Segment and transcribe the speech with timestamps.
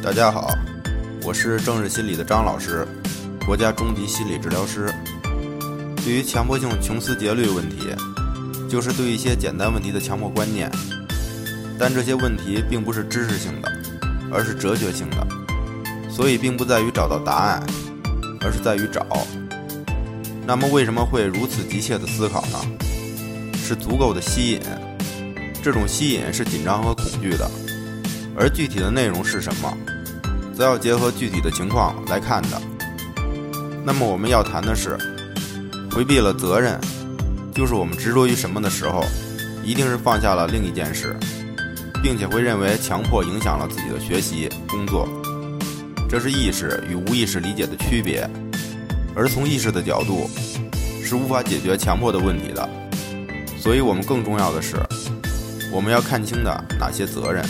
[0.00, 0.56] 大家好，
[1.24, 2.86] 我是正视心理的张老师，
[3.44, 4.92] 国家中级心理治疗师。
[5.96, 7.88] 对于强迫性穷思竭虑问题，
[8.70, 10.70] 就是对一些简单问题的强迫观念，
[11.78, 13.70] 但这些问题并不是知识性的，
[14.32, 15.26] 而是哲学性的，
[16.08, 17.62] 所以并不在于找到答案，
[18.40, 19.04] 而是在于找。
[20.46, 22.58] 那么为什么会如此急切的思考呢？
[23.56, 24.60] 是足够的吸引，
[25.60, 27.50] 这种吸引是紧张和恐惧的。
[28.38, 29.76] 而具体的内容是什么，
[30.54, 32.62] 则要结合具体的情况来看的。
[33.84, 34.96] 那么我们要谈的是，
[35.90, 36.78] 回避了责任，
[37.52, 39.04] 就是我们执着于什么的时候，
[39.64, 41.16] 一定是放下了另一件事，
[42.02, 45.08] 并且会认为强迫影响了自己的学习、工作。
[46.08, 48.28] 这是意识与无意识理解的区别。
[49.16, 50.30] 而从意识的角度，
[51.02, 52.68] 是无法解决强迫的问题的。
[53.56, 54.76] 所以我们更重要的是，
[55.72, 57.44] 我们要看清的哪些责任。